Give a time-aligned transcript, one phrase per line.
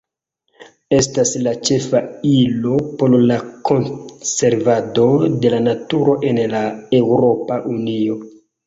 [0.99, 2.01] Estas la ĉefa
[2.31, 3.39] ilo por la
[3.73, 5.07] konservado
[5.45, 6.67] de la naturo en la
[7.05, 8.23] Eŭropa Unio.